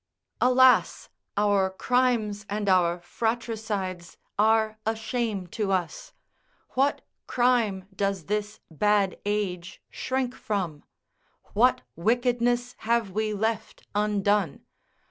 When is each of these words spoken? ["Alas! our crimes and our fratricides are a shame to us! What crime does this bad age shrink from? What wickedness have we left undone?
["Alas! 0.41 1.09
our 1.37 1.69
crimes 1.69 2.43
and 2.49 2.67
our 2.67 2.97
fratricides 3.01 4.17
are 4.39 4.79
a 4.83 4.95
shame 4.95 5.45
to 5.45 5.71
us! 5.71 6.11
What 6.69 7.01
crime 7.27 7.87
does 7.95 8.23
this 8.25 8.59
bad 8.71 9.19
age 9.27 9.79
shrink 9.91 10.33
from? 10.33 10.83
What 11.53 11.83
wickedness 11.95 12.73
have 12.79 13.11
we 13.11 13.35
left 13.35 13.85
undone? 13.93 14.61